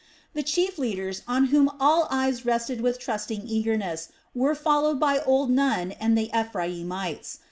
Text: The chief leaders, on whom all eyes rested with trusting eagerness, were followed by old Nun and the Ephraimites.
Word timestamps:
The 0.33 0.41
chief 0.41 0.79
leaders, 0.79 1.21
on 1.27 1.49
whom 1.53 1.69
all 1.79 2.07
eyes 2.09 2.43
rested 2.43 2.81
with 2.81 2.97
trusting 2.97 3.43
eagerness, 3.47 4.09
were 4.33 4.55
followed 4.55 4.99
by 4.99 5.19
old 5.19 5.51
Nun 5.51 5.91
and 5.91 6.17
the 6.17 6.31
Ephraimites. 6.35 7.37